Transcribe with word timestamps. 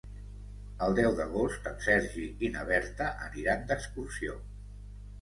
El 0.85 0.97
deu 0.99 1.13
d'agost 1.19 1.69
en 1.73 1.77
Sergi 1.89 2.25
i 2.49 2.51
na 2.57 2.67
Berta 2.73 3.13
aniran 3.31 3.71
d'excursió. 3.71 4.45